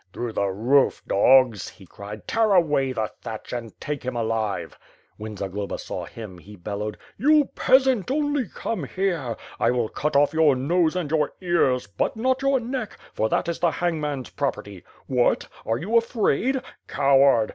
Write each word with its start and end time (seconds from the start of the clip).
"Through 0.13 0.33
the 0.33 0.47
roof, 0.47 1.03
dogs!" 1.05 1.69
he 1.69 1.85
cried. 1.85 2.27
"Tear 2.27 2.55
away 2.55 2.91
the 2.91 3.11
thatch 3.21 3.53
and 3.53 3.79
take 3.79 4.01
him 4.01 4.15
alive 4.15 4.71
T 4.71 4.77
When 5.17 5.37
Zagloba 5.37 5.77
saw 5.77 6.05
him, 6.05 6.39
he 6.39 6.55
bellowed: 6.55 6.97
"You 7.19 7.45
peasant, 7.53 8.09
only 8.09 8.45
come 8.51 8.85
here! 8.85 9.37
I 9.59 9.69
will 9.69 9.89
cut 9.89 10.15
off 10.15 10.33
your 10.33 10.55
nose 10.55 10.95
and 10.95 11.11
your 11.11 11.33
ears, 11.39 11.85
but 11.85 12.17
not 12.17 12.41
your 12.41 12.59
neck, 12.59 12.97
for 13.13 13.29
that 13.29 13.47
is 13.47 13.59
the 13.59 13.69
hangman's 13.69 14.31
prop 14.31 14.55
erty. 14.55 14.81
What? 15.05 15.47
Are 15.67 15.77
you 15.77 15.95
afraid? 15.95 16.63
Coward! 16.87 17.49